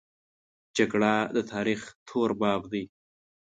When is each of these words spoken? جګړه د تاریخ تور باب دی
جګړه 0.77 1.13
د 1.35 1.37
تاریخ 1.51 1.81
تور 2.07 2.29
باب 2.41 2.61
دی 2.71 2.83